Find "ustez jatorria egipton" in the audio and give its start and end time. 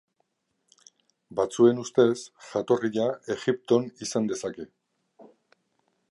1.83-3.85